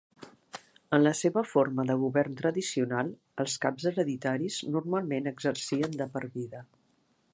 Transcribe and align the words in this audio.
En 0.97 1.03
la 1.07 1.11
seva 1.17 1.43
forma 1.49 1.85
de 1.89 1.97
govern 2.05 2.39
tradicional, 2.39 3.11
els 3.45 3.59
caps 3.67 3.85
hereditaris 3.91 4.59
normalment 4.77 5.33
exercien 5.33 5.95
de 6.01 6.09
per 6.17 6.25
vida. 6.41 6.65